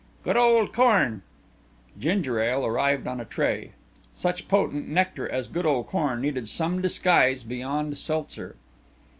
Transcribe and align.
"Good 0.23 0.35
old 0.35 0.73
corn." 0.73 1.21
Ginger 1.99 2.39
ale 2.39 2.65
arrived 2.65 3.05
on 3.05 3.19
a 3.19 3.23
tray. 3.25 3.73
Such 4.15 4.47
potent 4.47 4.87
nectar 4.89 5.29
as 5.29 5.47
"good 5.47 5.67
old 5.67 5.85
corn" 5.85 6.21
needed 6.21 6.47
some 6.47 6.81
disguise 6.81 7.43
beyond 7.43 7.99
seltzer. 7.99 8.55